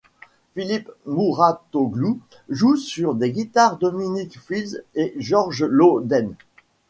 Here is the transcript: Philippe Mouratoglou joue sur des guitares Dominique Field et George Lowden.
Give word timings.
Philippe 0.55 0.89
Mouratoglou 1.05 2.19
joue 2.49 2.75
sur 2.75 3.13
des 3.13 3.31
guitares 3.31 3.77
Dominique 3.77 4.39
Field 4.39 4.83
et 4.95 5.13
George 5.19 5.63
Lowden. 5.63 6.33